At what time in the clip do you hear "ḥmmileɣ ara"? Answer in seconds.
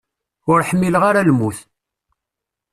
0.69-1.27